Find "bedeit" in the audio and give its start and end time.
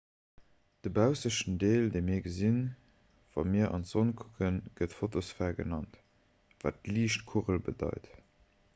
7.69-8.15